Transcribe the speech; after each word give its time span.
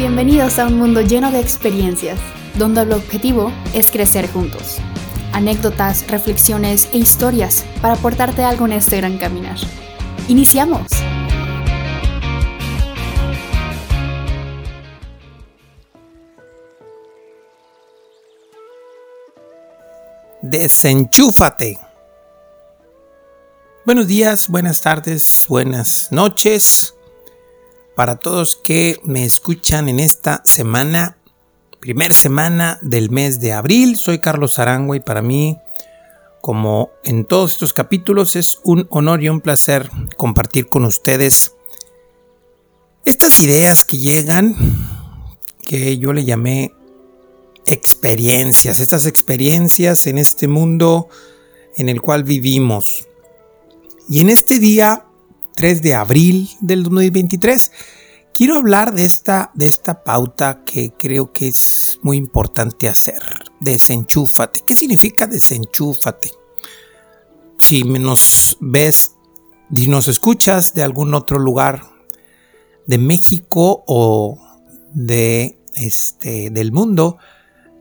Bienvenidos 0.00 0.58
a 0.58 0.66
un 0.66 0.78
mundo 0.78 1.02
lleno 1.02 1.30
de 1.30 1.40
experiencias, 1.40 2.18
donde 2.54 2.80
el 2.80 2.92
objetivo 2.92 3.52
es 3.74 3.90
crecer 3.90 4.32
juntos. 4.32 4.78
Anécdotas, 5.34 6.06
reflexiones 6.08 6.88
e 6.94 6.96
historias 6.96 7.66
para 7.82 7.96
aportarte 7.96 8.42
algo 8.42 8.64
en 8.64 8.72
este 8.72 8.96
gran 8.96 9.18
caminar. 9.18 9.58
¡Iniciamos! 10.26 10.86
Desenchúfate. 20.40 21.78
Buenos 23.84 24.06
días, 24.06 24.48
buenas 24.48 24.80
tardes, 24.80 25.44
buenas 25.46 26.08
noches 26.10 26.94
para 28.00 28.16
todos 28.16 28.56
que 28.70 29.00
me 29.02 29.24
escuchan 29.24 29.88
en 29.88 29.98
esta 29.98 30.42
semana, 30.44 31.18
primera 31.80 32.14
semana 32.14 32.78
del 32.82 33.10
mes 33.10 33.40
de 33.40 33.52
abril. 33.52 33.96
Soy 33.96 34.20
Carlos 34.20 34.60
Arangua 34.60 34.96
y 34.96 35.00
para 35.00 35.22
mí, 35.22 35.58
como 36.40 36.92
en 37.02 37.24
todos 37.24 37.54
estos 37.54 37.72
capítulos, 37.72 38.36
es 38.36 38.60
un 38.62 38.86
honor 38.90 39.24
y 39.24 39.28
un 39.28 39.40
placer 39.40 39.90
compartir 40.16 40.68
con 40.68 40.84
ustedes 40.84 41.56
estas 43.04 43.40
ideas 43.40 43.82
que 43.82 43.98
llegan, 43.98 44.54
que 45.62 45.98
yo 45.98 46.12
le 46.12 46.24
llamé 46.24 46.72
experiencias, 47.66 48.78
estas 48.78 49.04
experiencias 49.04 50.06
en 50.06 50.16
este 50.16 50.46
mundo 50.46 51.08
en 51.74 51.88
el 51.88 52.00
cual 52.00 52.22
vivimos. 52.22 53.08
Y 54.08 54.20
en 54.20 54.30
este 54.30 54.60
día 54.60 55.06
3 55.56 55.82
de 55.82 55.94
abril 55.94 56.48
del 56.60 56.84
2023. 56.84 57.72
Quiero 58.40 58.56
hablar 58.56 58.94
de 58.94 59.04
esta, 59.04 59.50
de 59.52 59.66
esta 59.66 60.02
pauta 60.02 60.62
que 60.64 60.94
creo 60.98 61.30
que 61.30 61.48
es 61.48 61.98
muy 62.00 62.16
importante 62.16 62.88
hacer. 62.88 63.20
Desenchúfate. 63.60 64.62
¿Qué 64.66 64.74
significa 64.74 65.26
desenchúfate? 65.26 66.30
Si 67.58 67.82
nos 67.82 68.56
ves 68.58 69.16
y 69.70 69.88
nos 69.88 70.08
escuchas 70.08 70.72
de 70.72 70.82
algún 70.82 71.12
otro 71.12 71.38
lugar 71.38 71.82
de 72.86 72.96
México 72.96 73.84
o 73.86 74.38
de 74.94 75.58
este 75.74 76.48
del 76.48 76.72
mundo, 76.72 77.18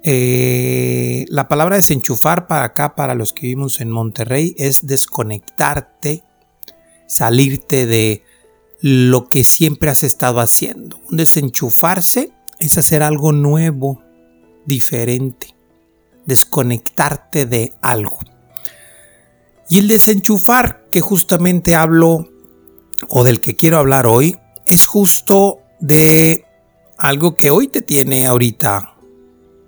eh, 0.04 1.24
la 1.30 1.48
palabra 1.48 1.78
desenchufar 1.78 2.48
para 2.48 2.66
acá, 2.66 2.96
para 2.96 3.16
los 3.16 3.32
que 3.32 3.44
vivimos 3.44 3.80
en 3.80 3.92
Monterrey, 3.92 4.56
es 4.58 4.86
desconectarte 4.86 6.26
salirte 7.08 7.86
de 7.86 8.24
lo 8.82 9.28
que 9.28 9.44
siempre 9.44 9.90
has 9.90 10.04
estado 10.04 10.40
haciendo. 10.40 11.00
Un 11.10 11.18
desenchufarse 11.18 12.32
es 12.60 12.78
hacer 12.78 13.04
algo 13.04 13.32
nuevo, 13.32 14.02
diferente, 14.66 15.56
desconectarte 16.26 17.46
de 17.46 17.74
algo. 17.82 18.20
Y 19.70 19.80
el 19.80 19.88
desenchufar 19.88 20.88
que 20.92 21.02
justamente 21.02 21.76
hablo 21.76 22.30
o 23.08 23.24
del 23.24 23.40
que 23.40 23.56
quiero 23.56 23.78
hablar 23.78 24.08
hoy 24.08 24.38
es 24.66 24.86
justo 24.86 25.60
de 25.80 26.46
algo 26.98 27.36
que 27.36 27.52
hoy 27.52 27.68
te 27.68 27.82
tiene 27.82 28.26
ahorita 28.26 28.96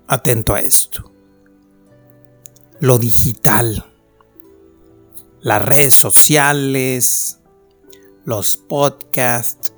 atento 0.08 0.54
a 0.54 0.62
esto. 0.62 1.12
Lo 2.80 2.98
digital 2.98 3.86
las 5.42 5.62
redes 5.62 5.96
sociales, 5.96 7.40
los 8.26 8.58
podcasts, 8.58 9.74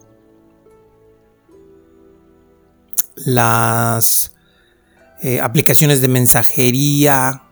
las 3.15 4.35
eh, 5.21 5.39
aplicaciones 5.41 6.01
de 6.01 6.07
mensajería. 6.07 7.43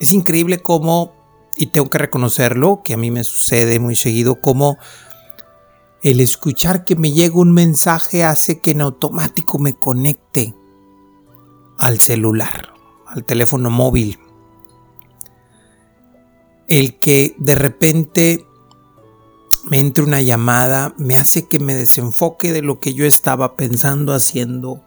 Es 0.00 0.12
increíble 0.12 0.58
cómo, 0.60 1.14
y 1.56 1.66
tengo 1.66 1.90
que 1.90 1.98
reconocerlo, 1.98 2.82
que 2.84 2.94
a 2.94 2.96
mí 2.96 3.10
me 3.10 3.24
sucede 3.24 3.78
muy 3.78 3.96
seguido, 3.96 4.40
cómo 4.40 4.78
el 6.02 6.20
escuchar 6.20 6.84
que 6.84 6.96
me 6.96 7.12
llega 7.12 7.36
un 7.36 7.52
mensaje 7.52 8.22
hace 8.22 8.60
que 8.60 8.72
en 8.72 8.82
automático 8.82 9.58
me 9.58 9.74
conecte 9.74 10.54
al 11.78 12.00
celular, 12.00 12.72
al 13.06 13.24
teléfono 13.24 13.70
móvil 13.70 14.18
el 16.68 16.98
que 16.98 17.34
de 17.38 17.54
repente 17.54 18.46
me 19.66 19.80
entre 19.80 20.04
una 20.04 20.22
llamada 20.22 20.94
me 20.96 21.16
hace 21.16 21.46
que 21.46 21.58
me 21.58 21.74
desenfoque 21.74 22.52
de 22.52 22.62
lo 22.62 22.78
que 22.78 22.94
yo 22.94 23.04
estaba 23.04 23.56
pensando 23.56 24.14
haciendo 24.14 24.82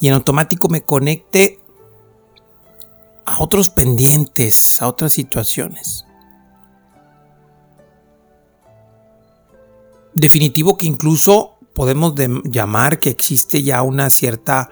y 0.00 0.08
en 0.08 0.14
automático 0.14 0.68
me 0.68 0.82
conecte 0.82 1.58
a 3.26 3.42
otros 3.42 3.68
pendientes, 3.68 4.80
a 4.80 4.88
otras 4.88 5.12
situaciones. 5.12 6.06
Definitivo 10.14 10.76
que 10.76 10.86
incluso 10.86 11.58
podemos 11.74 12.14
llamar 12.44 12.98
que 12.98 13.10
existe 13.10 13.62
ya 13.62 13.82
una 13.82 14.10
cierta 14.10 14.70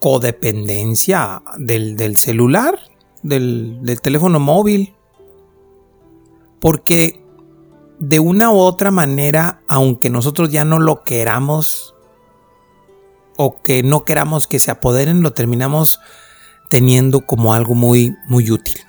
codependencia 0.00 1.42
del, 1.58 2.16
celular, 2.16 2.78
del 3.22 4.00
teléfono 4.02 4.38
móvil, 4.40 4.94
porque 6.60 7.21
de 8.02 8.18
una 8.18 8.50
u 8.50 8.58
otra 8.58 8.90
manera, 8.90 9.62
aunque 9.68 10.10
nosotros 10.10 10.50
ya 10.50 10.64
no 10.64 10.80
lo 10.80 11.04
queramos 11.04 11.94
o 13.36 13.62
que 13.62 13.84
no 13.84 14.04
queramos 14.04 14.48
que 14.48 14.58
se 14.58 14.72
apoderen, 14.72 15.22
lo 15.22 15.34
terminamos 15.34 16.00
teniendo 16.68 17.20
como 17.20 17.54
algo 17.54 17.76
muy, 17.76 18.16
muy 18.26 18.50
útil. 18.50 18.80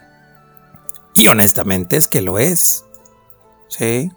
Y 1.14 1.28
honestamente 1.28 1.96
es 1.96 2.08
que 2.08 2.24
lo 2.24 2.40
es. 2.40 2.86
¿Sí? 3.68 4.12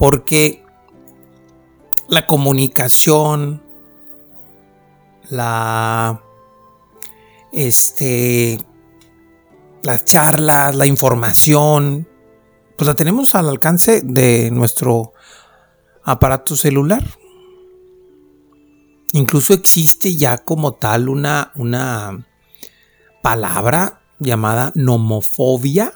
Porque 0.00 0.64
la 2.08 2.26
comunicación, 2.26 3.62
la 5.30 6.24
este 7.52 8.58
las 9.82 10.04
charlas, 10.04 10.74
la 10.74 10.86
información, 10.86 12.08
pues 12.76 12.86
la 12.86 12.94
tenemos 12.94 13.34
al 13.34 13.48
alcance 13.48 14.00
de 14.02 14.50
nuestro 14.50 15.12
aparato 16.02 16.56
celular. 16.56 17.04
Incluso 19.12 19.52
existe 19.52 20.16
ya 20.16 20.38
como 20.38 20.72
tal 20.72 21.08
una, 21.08 21.52
una 21.54 22.26
palabra 23.22 24.02
llamada 24.18 24.72
nomofobia 24.74 25.92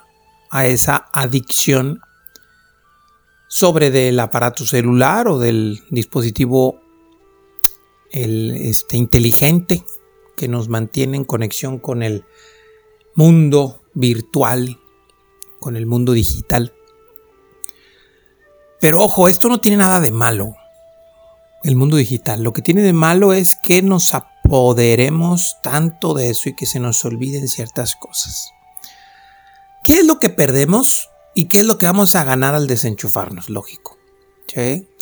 a 0.51 0.67
esa 0.67 1.09
adicción 1.13 2.01
sobre 3.49 3.91
del 3.91 4.19
aparato 4.21 4.67
celular 4.67 5.29
o 5.29 5.39
del 5.39 5.83
dispositivo 5.91 6.81
el, 8.11 8.51
este, 8.51 8.97
inteligente 8.97 9.85
que 10.37 10.49
nos 10.49 10.69
mantiene 10.69 11.17
en 11.17 11.25
conexión 11.25 11.79
con 11.79 12.03
el 12.03 12.25
mundo 13.15 13.83
virtual, 13.95 14.79
con 15.61 15.77
el 15.77 15.87
mundo 15.87 16.13
digital. 16.13 16.73
Pero 18.81 19.01
ojo, 19.01 19.29
esto 19.29 19.49
no 19.49 19.61
tiene 19.61 19.79
nada 19.79 20.01
de 20.01 20.11
malo, 20.11 20.55
el 21.65 21.77
mundo 21.77 21.97
digital. 21.97 22.43
Lo 22.43 22.53
que 22.53 22.63
tiene 22.63 22.83
de 22.83 22.93
malo 22.93 23.33
es 23.33 23.57
que 23.63 23.83
nos 23.83 24.15
apoderemos 24.15 25.57
tanto 25.63 26.15
de 26.15 26.31
eso 26.31 26.49
y 26.49 26.57
que 26.57 26.67
se 26.67 26.79
nos 26.79 27.05
olviden 27.05 27.49
ciertas 27.49 27.97
cosas. 27.97 28.51
¿Qué 29.83 30.01
es 30.01 30.07
lo 30.07 30.19
que 30.19 30.31
perdemos 30.31 31.11
y 31.35 31.47
qué 31.47 31.61
es 31.61 31.67
lo 31.67 31.79
que 31.79 31.87
vamos 31.87 32.15
a 32.15 32.25
ganar 32.25 32.55
al 32.55 32.67
desenchufarnos? 32.67 33.49
Lógico. 33.49 33.97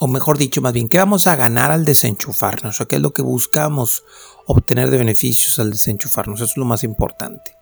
O 0.01 0.09
mejor 0.09 0.37
dicho, 0.37 0.61
más 0.61 0.73
bien, 0.73 0.89
¿qué 0.89 0.99
vamos 0.99 1.27
a 1.27 1.37
ganar 1.37 1.71
al 1.71 1.85
desenchufarnos? 1.85 2.81
¿O 2.81 2.89
qué 2.89 2.97
es 2.97 3.03
lo 3.03 3.13
que 3.13 3.23
buscamos 3.23 4.03
obtener 4.47 4.91
de 4.91 4.99
beneficios 4.99 5.59
al 5.59 5.71
desenchufarnos? 5.71 6.41
Eso 6.41 6.51
es 6.51 6.57
lo 6.57 6.65
más 6.65 6.83
importante 6.83 7.55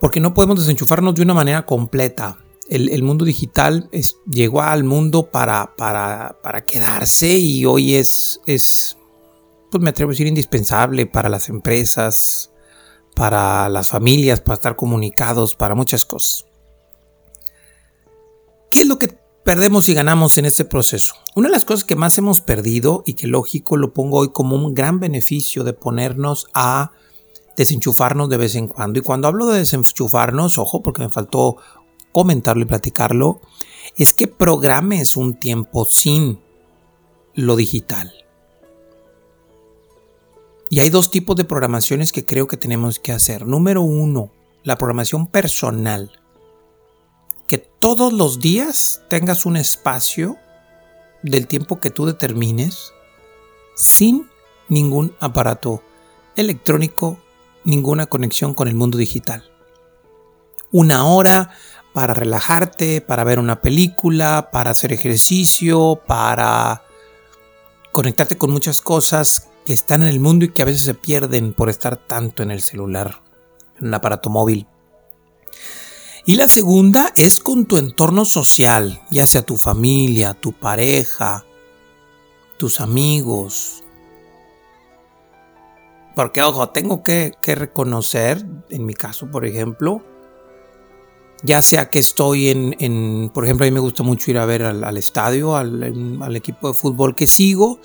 porque 0.00 0.20
no 0.20 0.34
podemos 0.34 0.58
desenchufarnos 0.58 1.14
de 1.14 1.22
una 1.22 1.34
manera 1.34 1.66
completa. 1.66 2.38
El, 2.68 3.02
mundo 3.02 3.24
digital 3.24 3.90
llegó 4.30 4.62
al 4.62 4.84
mundo 4.84 5.28
para, 5.30 5.74
para, 5.76 6.38
para, 6.40 6.64
quedarse 6.64 7.36
y 7.36 7.64
hoy 7.64 7.96
es, 7.96 8.40
es, 8.46 8.96
pues 9.72 9.82
me 9.82 9.90
atrevo 9.90 10.10
a 10.10 10.12
decir, 10.12 10.28
indispensable 10.28 11.06
para 11.06 11.28
las 11.28 11.48
empresas, 11.48 12.52
para 13.16 13.68
las 13.68 13.88
familias, 13.88 14.40
para 14.40 14.54
estar 14.54 14.76
comunicados, 14.76 15.56
para 15.56 15.74
muchas 15.74 16.04
cosas. 16.04 16.46
¿Qué 18.70 18.82
es 18.82 18.86
lo 18.86 18.98
que 19.00 19.18
perdemos 19.44 19.88
y 19.88 19.94
ganamos 19.94 20.38
en 20.38 20.44
este 20.44 20.64
proceso? 20.64 21.14
Una 21.34 21.48
de 21.48 21.54
las 21.54 21.64
cosas 21.64 21.84
que 21.84 21.96
más 21.96 22.16
hemos 22.18 22.40
perdido 22.40 23.02
y 23.04 23.14
que 23.14 23.26
lógico 23.26 23.76
lo 23.76 23.92
pongo 23.92 24.18
hoy 24.18 24.30
como 24.30 24.54
un 24.54 24.74
gran 24.74 25.00
beneficio 25.00 25.64
de 25.64 25.72
ponernos 25.72 26.46
a 26.54 26.92
desenchufarnos 27.56 28.28
de 28.28 28.36
vez 28.36 28.54
en 28.54 28.68
cuando. 28.68 28.98
Y 28.98 29.02
cuando 29.02 29.28
hablo 29.28 29.46
de 29.46 29.58
desenchufarnos, 29.58 30.58
ojo, 30.58 30.82
porque 30.82 31.02
me 31.02 31.10
faltó 31.10 31.56
comentarlo 32.12 32.62
y 32.62 32.66
platicarlo, 32.66 33.40
es 33.96 34.14
que 34.14 34.26
programes 34.28 35.16
un 35.16 35.34
tiempo 35.34 35.84
sin 35.84 36.40
lo 37.34 37.56
digital. 37.56 38.12
Y 40.68 40.80
hay 40.80 40.90
dos 40.90 41.10
tipos 41.10 41.34
de 41.36 41.44
programaciones 41.44 42.12
que 42.12 42.24
creo 42.24 42.46
que 42.46 42.56
tenemos 42.56 43.00
que 43.00 43.12
hacer. 43.12 43.46
Número 43.46 43.82
uno, 43.82 44.30
la 44.62 44.78
programación 44.78 45.26
personal. 45.26 46.12
Que 47.48 47.58
todos 47.58 48.12
los 48.12 48.38
días 48.38 49.02
tengas 49.08 49.46
un 49.46 49.56
espacio 49.56 50.36
del 51.22 51.48
tiempo 51.48 51.80
que 51.80 51.90
tú 51.90 52.06
determines 52.06 52.92
sin 53.74 54.28
ningún 54.68 55.14
aparato 55.18 55.82
electrónico, 56.36 57.18
ninguna 57.64 58.06
conexión 58.06 58.54
con 58.54 58.68
el 58.68 58.74
mundo 58.74 58.98
digital. 58.98 59.50
Una 60.72 61.04
hora 61.04 61.50
para 61.92 62.14
relajarte, 62.14 63.00
para 63.00 63.24
ver 63.24 63.38
una 63.38 63.60
película, 63.60 64.50
para 64.52 64.70
hacer 64.70 64.92
ejercicio, 64.92 66.00
para 66.06 66.84
conectarte 67.92 68.36
con 68.36 68.50
muchas 68.50 68.80
cosas 68.80 69.48
que 69.64 69.72
están 69.72 70.02
en 70.02 70.08
el 70.08 70.20
mundo 70.20 70.44
y 70.44 70.52
que 70.52 70.62
a 70.62 70.66
veces 70.66 70.82
se 70.82 70.94
pierden 70.94 71.52
por 71.52 71.68
estar 71.68 71.96
tanto 71.96 72.42
en 72.42 72.50
el 72.50 72.62
celular, 72.62 73.22
en 73.78 73.88
un 73.88 73.94
aparato 73.94 74.30
móvil. 74.30 74.66
Y 76.26 76.36
la 76.36 76.48
segunda 76.48 77.12
es 77.16 77.40
con 77.40 77.66
tu 77.66 77.76
entorno 77.76 78.24
social, 78.24 79.02
ya 79.10 79.26
sea 79.26 79.42
tu 79.42 79.56
familia, 79.56 80.34
tu 80.34 80.52
pareja, 80.52 81.44
tus 82.56 82.80
amigos. 82.80 83.79
Porque, 86.20 86.42
ojo, 86.42 86.68
tengo 86.68 87.02
que, 87.02 87.32
reconocer, 87.42 88.44
en 88.68 88.84
mi 88.84 88.92
caso, 88.92 89.30
por 89.30 89.46
ejemplo, 89.46 90.04
ya 91.42 91.62
sea 91.62 91.88
que 91.88 91.98
estoy 91.98 92.50
en, 92.50 93.30
por 93.32 93.46
ejemplo, 93.46 93.64
a 93.64 93.70
mí 93.70 93.72
me 93.72 93.80
gusta 93.80 94.02
mucho 94.02 94.30
ir 94.30 94.36
a 94.36 94.44
ver 94.44 94.64
al, 94.64 94.96
estadio, 94.98 95.56
al, 95.56 96.36
equipo 96.36 96.68
de 96.68 96.74
fútbol 96.74 97.14
que 97.14 97.26
sigo, 97.26 97.80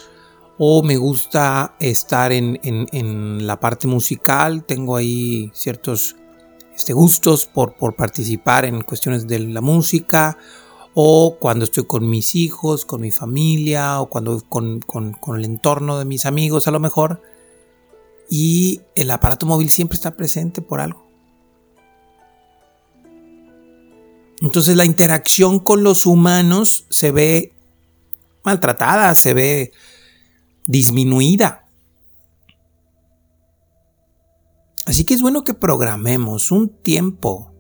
o 0.58 0.84
me 0.84 0.98
gusta 0.98 1.78
estar 1.80 2.34
en, 2.34 2.60
en, 2.62 3.48
la 3.48 3.58
parte 3.62 3.88
musical, 3.88 4.66
tengo 4.66 4.98
ahí 4.98 5.50
ciertos 5.54 6.18
este, 6.76 6.92
gustos 6.92 7.46
por, 7.46 7.78
por 7.78 7.96
participar 7.96 8.66
en 8.66 8.82
cuestiones 8.82 9.28
de 9.28 9.40
la 9.40 9.62
música, 9.62 10.38
o 10.94 11.38
cuando 11.40 11.64
estoy 11.64 11.86
con 11.86 12.10
mis 12.10 12.36
hijos, 12.36 12.84
con 12.84 13.00
mi 13.00 13.12
familia, 13.12 14.02
o 14.02 14.10
cuando 14.10 14.44
con, 14.50 14.82
con 14.82 15.38
el 15.38 15.46
entorno 15.46 15.98
de 15.98 16.04
mis 16.04 16.26
amigos 16.26 16.68
a 16.68 16.72
lo 16.72 16.82
mejor, 16.82 17.22
y 18.30 18.82
el 18.96 19.12
aparato 19.12 19.46
móvil 19.46 19.70
siempre 19.70 19.96
está 19.96 20.16
presente 20.16 20.62
por 20.62 20.80
algo. 20.80 21.06
Entonces 24.42 24.76
la 24.76 24.86
interacción 24.86 25.60
con 25.60 25.84
los 25.84 26.06
humanos 26.06 26.86
se 26.90 27.12
ve 27.12 27.54
maltratada, 28.44 29.16
se 29.16 29.34
ve 29.34 29.72
disminuida. 30.68 31.66
Así 34.86 35.04
que 35.04 35.16
es 35.16 35.22
bueno 35.22 35.44
que 35.44 35.54
programemos 35.54 36.52
un 36.52 36.70
tiempo 36.70 37.54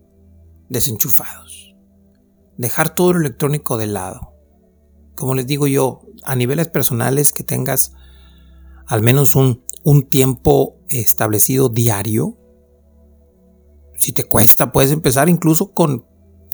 desenchufados. 0.69 1.75
Dejar 2.57 2.93
todo 2.93 3.13
lo 3.13 3.19
electrónico 3.19 3.77
de 3.77 3.87
lado. 3.87 4.33
Como 5.15 5.33
les 5.33 5.47
digo 5.47 5.65
yo, 5.67 6.01
a 6.23 6.35
niveles 6.35 6.67
personales 6.67 7.33
que 7.33 7.43
tengas 7.43 7.93
al 8.85 9.01
menos 9.01 9.35
un, 9.35 9.63
un 9.85 10.09
tiempo 10.09 10.79
establecido 10.89 11.69
diario. 11.69 12.35
Si 13.93 14.11
te 14.11 14.23
cuesta, 14.23 14.71
puedes 14.71 14.91
empezar 14.91 15.29
incluso 15.29 15.71
con 15.73 16.05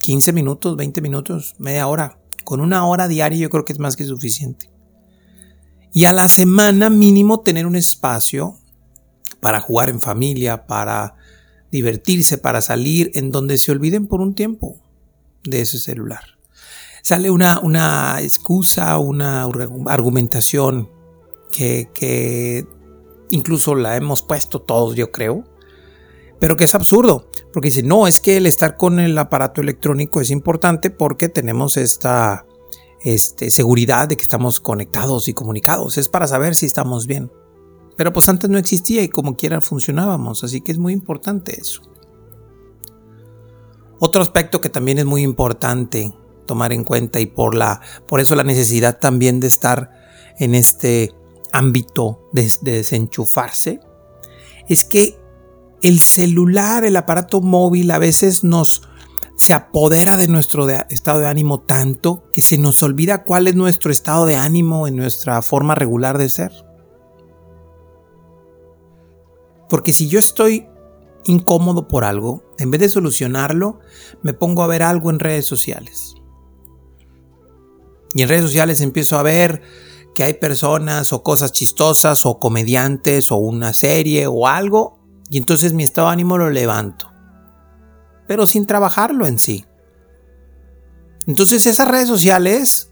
15 0.01 0.33
minutos, 0.33 0.75
20 0.75 1.01
minutos, 1.01 1.55
media 1.57 1.87
hora. 1.87 2.19
Con 2.43 2.59
una 2.59 2.85
hora 2.85 3.07
diaria 3.07 3.39
yo 3.39 3.49
creo 3.49 3.63
que 3.63 3.71
es 3.71 3.79
más 3.79 3.95
que 3.95 4.03
suficiente. 4.03 4.69
Y 5.93 6.05
a 6.05 6.11
la 6.11 6.27
semana 6.27 6.89
mínimo 6.89 7.39
tener 7.39 7.65
un 7.65 7.77
espacio 7.77 8.57
para 9.39 9.61
jugar 9.61 9.89
en 9.89 10.01
familia, 10.01 10.67
para 10.67 11.15
divertirse, 11.71 12.37
para 12.37 12.59
salir, 12.59 13.11
en 13.13 13.31
donde 13.31 13.57
se 13.57 13.71
olviden 13.71 14.07
por 14.07 14.19
un 14.19 14.35
tiempo 14.35 14.81
de 15.45 15.61
ese 15.61 15.79
celular. 15.79 16.37
Sale 17.01 17.31
una, 17.31 17.61
una 17.61 18.19
excusa, 18.21 18.97
una 18.97 19.47
argumentación 19.87 20.89
que, 21.49 21.89
que 21.93 22.67
incluso 23.31 23.75
la 23.75 23.97
hemos 23.97 24.21
puesto 24.21 24.61
todos, 24.61 24.95
yo 24.95 25.11
creo, 25.11 25.43
pero 26.39 26.55
que 26.55 26.63
es 26.63 26.75
absurdo, 26.75 27.27
porque 27.53 27.69
dice, 27.69 27.83
no, 27.83 28.07
es 28.07 28.19
que 28.19 28.37
el 28.37 28.45
estar 28.45 28.77
con 28.77 28.99
el 28.99 29.17
aparato 29.17 29.61
electrónico 29.61 30.21
es 30.21 30.31
importante 30.31 30.89
porque 30.89 31.29
tenemos 31.29 31.77
esta 31.77 32.45
este, 33.03 33.51
seguridad 33.51 34.07
de 34.07 34.15
que 34.17 34.23
estamos 34.23 34.59
conectados 34.59 35.27
y 35.27 35.33
comunicados, 35.33 35.97
es 35.97 36.09
para 36.09 36.27
saber 36.27 36.55
si 36.55 36.65
estamos 36.65 37.07
bien. 37.07 37.31
Pero 37.97 38.13
pues 38.13 38.29
antes 38.29 38.49
no 38.49 38.57
existía 38.57 39.03
y 39.03 39.09
como 39.09 39.35
quiera 39.35 39.61
funcionábamos, 39.61 40.43
así 40.43 40.61
que 40.61 40.71
es 40.71 40.77
muy 40.77 40.93
importante 40.93 41.59
eso. 41.59 41.81
Otro 43.99 44.21
aspecto 44.23 44.61
que 44.61 44.69
también 44.69 44.97
es 44.97 45.05
muy 45.05 45.21
importante 45.21 46.11
tomar 46.47 46.73
en 46.73 46.83
cuenta 46.83 47.19
y 47.19 47.27
por 47.27 47.53
la 47.53 47.81
por 48.07 48.19
eso 48.19 48.35
la 48.35 48.43
necesidad 48.43 48.97
también 48.97 49.39
de 49.39 49.47
estar 49.47 49.91
en 50.39 50.55
este 50.55 51.13
ámbito 51.51 52.29
de, 52.31 52.51
desenchufarse 52.61 53.79
es 54.67 54.85
que 54.85 55.19
el 55.81 55.99
celular, 55.99 56.83
el 56.83 56.95
aparato 56.95 57.41
móvil 57.41 57.91
a 57.91 57.99
veces 57.99 58.43
nos 58.43 58.83
se 59.35 59.53
apodera 59.53 60.17
de 60.17 60.27
nuestro 60.27 60.69
estado 60.69 61.19
de 61.19 61.27
ánimo 61.27 61.61
tanto 61.61 62.23
que 62.31 62.41
se 62.41 62.59
nos 62.59 62.83
olvida 62.83 63.23
cuál 63.23 63.47
es 63.47 63.55
nuestro 63.55 63.91
estado 63.91 64.27
de 64.27 64.35
ánimo 64.35 64.87
en 64.87 64.95
nuestra 64.95 65.41
forma 65.41 65.73
regular 65.73 66.19
de 66.19 66.29
ser. 66.29 66.51
Porque 69.67 69.93
si 69.93 70.07
yo 70.07 70.19
estoy 70.19 70.67
incómodo 71.23 71.87
por 71.87 72.03
algo, 72.03 72.43
en 72.59 72.69
vez 72.69 72.81
de 72.81 72.89
solucionarlo, 72.89 73.79
me 74.21 74.33
pongo 74.33 74.61
a 74.61 74.67
ver 74.67 74.83
algo 74.83 75.09
en 75.09 75.19
redes 75.19 75.47
sociales. 75.47 76.13
Y 78.13 78.21
en 78.21 78.29
redes 78.29 78.43
sociales 78.43 78.81
empiezo 78.81 79.17
a 79.17 79.23
ver 79.23 79.61
que 80.13 80.23
hay 80.23 80.33
personas 80.33 81.13
o 81.13 81.23
cosas 81.23 81.51
chistosas 81.51 82.25
o 82.25 82.39
comediantes 82.39 83.31
o 83.31 83.37
una 83.37 83.73
serie 83.73 84.27
o 84.27 84.47
algo 84.47 84.99
y 85.29 85.37
entonces 85.37 85.73
mi 85.73 85.83
estado 85.83 86.07
de 86.07 86.13
ánimo 86.13 86.37
lo 86.37 86.49
levanto. 86.49 87.11
Pero 88.27 88.45
sin 88.45 88.65
trabajarlo 88.65 89.25
en 89.25 89.39
sí. 89.39 89.65
Entonces 91.25 91.65
esas 91.65 91.87
redes 91.87 92.07
sociales, 92.07 92.91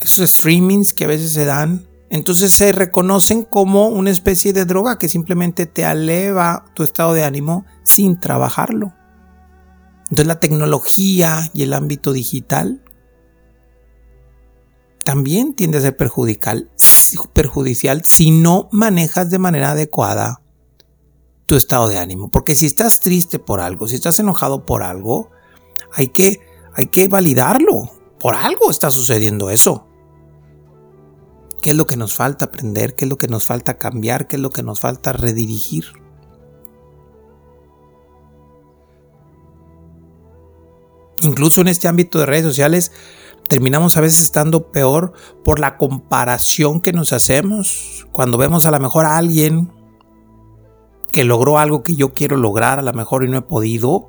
esos 0.00 0.30
streamings 0.30 0.92
que 0.92 1.04
a 1.04 1.08
veces 1.08 1.32
se 1.32 1.44
dan, 1.44 1.86
entonces 2.10 2.52
se 2.52 2.72
reconocen 2.72 3.44
como 3.44 3.88
una 3.88 4.10
especie 4.10 4.52
de 4.52 4.64
droga 4.64 4.98
que 4.98 5.08
simplemente 5.08 5.66
te 5.66 5.82
eleva 5.82 6.64
tu 6.74 6.82
estado 6.82 7.12
de 7.12 7.24
ánimo 7.24 7.64
sin 7.84 8.18
trabajarlo. 8.18 8.92
Entonces 10.04 10.26
la 10.26 10.40
tecnología 10.40 11.50
y 11.52 11.62
el 11.62 11.74
ámbito 11.74 12.12
digital 12.12 12.82
también 15.06 15.54
tiende 15.54 15.78
a 15.78 15.82
ser 15.82 15.96
perjudicial, 15.96 16.68
perjudicial 17.32 18.04
si 18.04 18.32
no 18.32 18.68
manejas 18.72 19.30
de 19.30 19.38
manera 19.38 19.70
adecuada 19.70 20.42
tu 21.46 21.54
estado 21.54 21.86
de 21.86 21.96
ánimo. 21.96 22.28
Porque 22.28 22.56
si 22.56 22.66
estás 22.66 22.98
triste 22.98 23.38
por 23.38 23.60
algo, 23.60 23.86
si 23.86 23.94
estás 23.94 24.18
enojado 24.18 24.66
por 24.66 24.82
algo, 24.82 25.30
hay 25.92 26.08
que, 26.08 26.40
hay 26.74 26.86
que 26.86 27.06
validarlo. 27.06 27.92
Por 28.18 28.34
algo 28.34 28.68
está 28.68 28.90
sucediendo 28.90 29.48
eso. 29.50 29.86
¿Qué 31.62 31.70
es 31.70 31.76
lo 31.76 31.86
que 31.86 31.96
nos 31.96 32.12
falta 32.12 32.46
aprender? 32.46 32.96
¿Qué 32.96 33.04
es 33.04 33.08
lo 33.08 33.16
que 33.16 33.28
nos 33.28 33.46
falta 33.46 33.78
cambiar? 33.78 34.26
¿Qué 34.26 34.34
es 34.34 34.42
lo 34.42 34.50
que 34.50 34.64
nos 34.64 34.80
falta 34.80 35.12
redirigir? 35.12 35.84
Incluso 41.26 41.60
en 41.60 41.68
este 41.68 41.88
ámbito 41.88 42.20
de 42.20 42.26
redes 42.26 42.44
sociales 42.44 42.92
terminamos 43.48 43.96
a 43.96 44.00
veces 44.00 44.22
estando 44.22 44.70
peor 44.70 45.12
por 45.44 45.58
la 45.58 45.76
comparación 45.76 46.80
que 46.80 46.92
nos 46.92 47.12
hacemos. 47.12 48.06
Cuando 48.12 48.38
vemos 48.38 48.64
a 48.64 48.70
lo 48.70 48.78
mejor 48.78 49.06
a 49.06 49.16
alguien 49.16 49.72
que 51.10 51.24
logró 51.24 51.58
algo 51.58 51.82
que 51.82 51.96
yo 51.96 52.14
quiero 52.14 52.36
lograr, 52.36 52.78
a 52.78 52.82
lo 52.82 52.92
mejor 52.92 53.24
y 53.24 53.28
no 53.28 53.38
he 53.38 53.42
podido. 53.42 54.08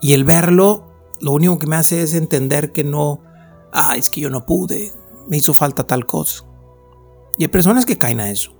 Y 0.00 0.12
el 0.12 0.22
verlo, 0.22 0.92
lo 1.20 1.32
único 1.32 1.58
que 1.58 1.66
me 1.66 1.74
hace 1.74 2.02
es 2.02 2.14
entender 2.14 2.70
que 2.70 2.84
no, 2.84 3.20
ah, 3.72 3.96
es 3.96 4.10
que 4.10 4.20
yo 4.20 4.30
no 4.30 4.46
pude, 4.46 4.92
me 5.26 5.38
hizo 5.38 5.54
falta 5.54 5.88
tal 5.88 6.06
cosa. 6.06 6.44
Y 7.36 7.44
hay 7.44 7.48
personas 7.48 7.84
que 7.84 7.98
caen 7.98 8.20
a 8.20 8.30
eso. 8.30 8.52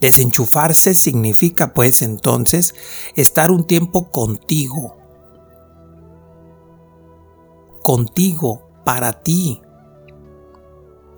Desenchufarse 0.00 0.94
significa 0.94 1.74
pues 1.74 2.00
entonces 2.00 2.74
estar 3.16 3.50
un 3.50 3.66
tiempo 3.66 4.10
contigo, 4.10 4.99
contigo, 7.90 8.70
para 8.84 9.12
ti, 9.20 9.60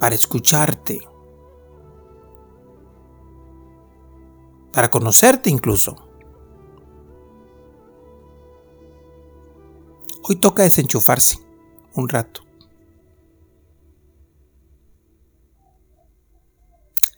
para 0.00 0.14
escucharte, 0.14 1.06
para 4.72 4.90
conocerte 4.90 5.50
incluso. 5.50 5.94
Hoy 10.22 10.36
toca 10.36 10.62
desenchufarse 10.62 11.40
un 11.94 12.08
rato. 12.08 12.40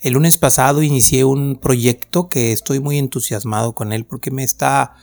El 0.01 0.15
lunes 0.15 0.37
pasado 0.37 0.83
inicié 0.83 1.25
un 1.25 1.61
proyecto 1.63 2.29
que 2.29 2.51
estoy 2.51 2.81
muy 2.81 2.99
entusiasmado 2.99 3.73
con 3.73 3.93
él 3.93 4.05
porque 4.05 4.33
me 4.33 4.43
está 4.43 4.97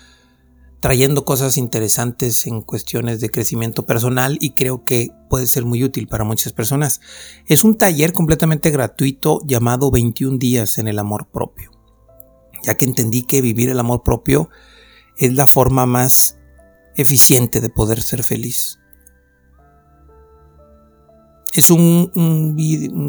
trayendo 0.81 1.25
cosas 1.25 1.57
interesantes 1.57 2.47
en 2.47 2.61
cuestiones 2.61 3.21
de 3.21 3.29
crecimiento 3.29 3.85
personal 3.85 4.37
y 4.41 4.51
creo 4.51 4.83
que 4.83 5.11
puede 5.29 5.45
ser 5.45 5.63
muy 5.63 5.83
útil 5.83 6.07
para 6.07 6.23
muchas 6.23 6.53
personas. 6.53 7.01
Es 7.45 7.63
un 7.63 7.77
taller 7.77 8.13
completamente 8.13 8.71
gratuito 8.71 9.41
llamado 9.45 9.91
21 9.91 10.39
días 10.39 10.79
en 10.79 10.87
el 10.87 10.97
amor 10.97 11.27
propio, 11.27 11.71
ya 12.63 12.73
que 12.73 12.85
entendí 12.85 13.21
que 13.21 13.41
vivir 13.41 13.69
el 13.69 13.79
amor 13.79 14.01
propio 14.03 14.49
es 15.17 15.33
la 15.33 15.45
forma 15.45 15.85
más 15.85 16.39
eficiente 16.95 17.61
de 17.61 17.69
poder 17.69 18.01
ser 18.01 18.23
feliz. 18.23 18.79
Es 21.53 21.69
un, 21.69 22.11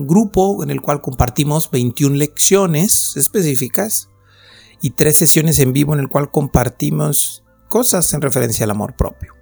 grupo 0.07 0.63
en 0.63 0.71
el 0.71 0.83
cual 0.83 1.01
compartimos 1.01 1.71
21 1.71 2.17
lecciones 2.17 3.17
específicas 3.17 4.11
y 4.83 4.91
tres 4.91 5.17
sesiones 5.17 5.59
en 5.59 5.73
vivo 5.73 5.95
en 5.95 6.01
el 6.01 6.09
cual 6.09 6.31
compartimos 6.31 7.42
cosas 7.73 8.13
en 8.13 8.21
referencia 8.21 8.65
al 8.65 8.71
amor 8.71 8.95
propio. 8.97 9.33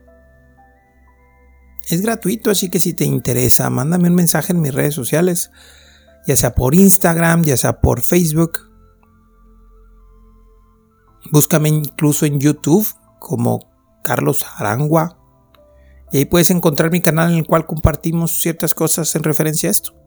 Es 1.88 2.00
gratuito, 2.00 2.52
así 2.52 2.70
que 2.70 2.78
si 2.78 2.94
te 2.94 3.04
interesa, 3.04 3.68
mándame 3.70 4.08
un 4.08 4.14
mensaje 4.14 4.52
en 4.52 4.60
mis 4.60 4.72
redes 4.72 4.94
sociales, 4.94 5.50
ya 6.28 6.36
sea 6.36 6.54
por 6.54 6.76
Instagram, 6.76 7.42
ya 7.42 7.56
sea 7.56 7.80
por 7.80 8.02
Facebook. 8.02 8.70
Búscame 11.32 11.70
incluso 11.70 12.24
en 12.24 12.38
YouTube 12.38 12.86
como 13.18 13.68
Carlos 14.04 14.46
Arangua 14.56 15.18
y 16.12 16.18
ahí 16.18 16.24
puedes 16.24 16.52
encontrar 16.52 16.92
mi 16.92 17.00
canal 17.00 17.32
en 17.32 17.38
el 17.38 17.46
cual 17.48 17.66
compartimos 17.66 18.30
ciertas 18.30 18.74
cosas 18.74 19.12
en 19.16 19.24
referencia 19.24 19.70
a 19.70 19.72
esto. 19.72 19.99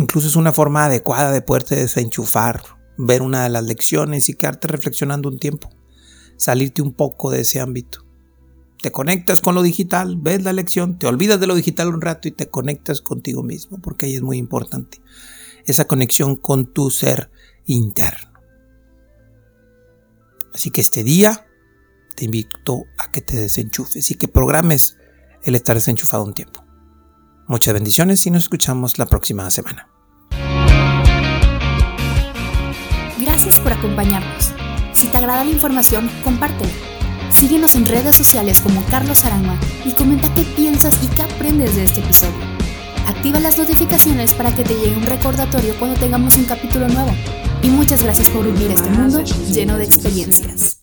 Incluso 0.00 0.28
es 0.28 0.36
una 0.36 0.52
forma 0.52 0.86
adecuada 0.86 1.30
de 1.30 1.42
poderte 1.42 1.76
desenchufar, 1.76 2.62
ver 2.96 3.20
una 3.20 3.42
de 3.42 3.50
las 3.50 3.64
lecciones 3.64 4.30
y 4.30 4.34
quedarte 4.34 4.66
reflexionando 4.66 5.28
un 5.28 5.38
tiempo, 5.38 5.68
salirte 6.38 6.80
un 6.80 6.94
poco 6.94 7.30
de 7.30 7.42
ese 7.42 7.60
ámbito. 7.60 8.06
Te 8.80 8.92
conectas 8.92 9.42
con 9.42 9.54
lo 9.54 9.60
digital, 9.60 10.16
ves 10.16 10.42
la 10.42 10.54
lección, 10.54 10.98
te 10.98 11.06
olvidas 11.06 11.38
de 11.38 11.46
lo 11.46 11.54
digital 11.54 11.88
un 11.88 12.00
rato 12.00 12.28
y 12.28 12.30
te 12.30 12.48
conectas 12.48 13.02
contigo 13.02 13.42
mismo, 13.42 13.78
porque 13.82 14.06
ahí 14.06 14.14
es 14.14 14.22
muy 14.22 14.38
importante 14.38 15.02
esa 15.66 15.84
conexión 15.84 16.34
con 16.34 16.72
tu 16.72 16.88
ser 16.88 17.30
interno. 17.66 18.32
Así 20.54 20.70
que 20.70 20.80
este 20.80 21.04
día 21.04 21.46
te 22.16 22.24
invito 22.24 22.84
a 22.96 23.12
que 23.12 23.20
te 23.20 23.36
desenchufes 23.36 24.10
y 24.10 24.14
que 24.14 24.28
programes 24.28 24.96
el 25.42 25.56
estar 25.56 25.76
desenchufado 25.76 26.24
un 26.24 26.32
tiempo. 26.32 26.69
Muchas 27.50 27.74
bendiciones 27.74 28.24
y 28.26 28.30
nos 28.30 28.44
escuchamos 28.44 28.96
la 28.96 29.06
próxima 29.06 29.50
semana. 29.50 29.88
Gracias 33.18 33.58
por 33.58 33.72
acompañarnos. 33.72 34.52
Si 34.92 35.08
te 35.08 35.16
agrada 35.16 35.42
la 35.42 35.50
información, 35.50 36.08
compártela. 36.22 36.70
Síguenos 37.32 37.74
en 37.74 37.86
redes 37.86 38.14
sociales 38.14 38.60
como 38.60 38.84
Carlos 38.84 39.24
Arama 39.24 39.58
y 39.84 39.90
comenta 39.94 40.32
qué 40.32 40.42
piensas 40.42 40.94
y 41.02 41.08
qué 41.08 41.22
aprendes 41.22 41.74
de 41.74 41.86
este 41.86 41.98
episodio. 41.98 42.38
Activa 43.08 43.40
las 43.40 43.58
notificaciones 43.58 44.32
para 44.32 44.54
que 44.54 44.62
te 44.62 44.74
llegue 44.74 44.96
un 44.96 45.02
recordatorio 45.02 45.74
cuando 45.80 45.98
tengamos 45.98 46.36
un 46.36 46.44
capítulo 46.44 46.86
nuevo 46.86 47.10
y 47.64 47.68
muchas 47.70 48.04
gracias 48.04 48.28
por 48.28 48.44
vivir 48.44 48.70
este 48.70 48.90
mundo 48.90 49.24
lleno 49.24 49.76
de 49.76 49.86
experiencias. 49.86 50.79